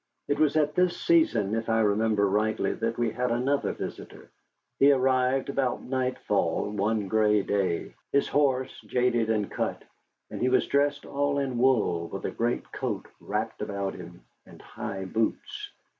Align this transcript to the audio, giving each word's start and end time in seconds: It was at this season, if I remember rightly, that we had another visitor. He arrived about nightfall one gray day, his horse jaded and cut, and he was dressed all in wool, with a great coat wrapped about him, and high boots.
It 0.27 0.39
was 0.39 0.55
at 0.57 0.73
this 0.73 0.99
season, 0.99 1.53
if 1.53 1.69
I 1.69 1.81
remember 1.81 2.27
rightly, 2.27 2.73
that 2.73 2.97
we 2.97 3.11
had 3.11 3.29
another 3.29 3.71
visitor. 3.71 4.31
He 4.79 4.91
arrived 4.91 5.47
about 5.47 5.83
nightfall 5.83 6.71
one 6.71 7.07
gray 7.07 7.43
day, 7.43 7.93
his 8.11 8.27
horse 8.27 8.81
jaded 8.87 9.29
and 9.29 9.51
cut, 9.51 9.83
and 10.31 10.41
he 10.41 10.49
was 10.49 10.65
dressed 10.65 11.05
all 11.05 11.37
in 11.37 11.59
wool, 11.59 12.07
with 12.07 12.25
a 12.25 12.31
great 12.31 12.71
coat 12.71 13.05
wrapped 13.19 13.61
about 13.61 13.93
him, 13.93 14.23
and 14.43 14.59
high 14.59 15.05
boots. 15.05 15.69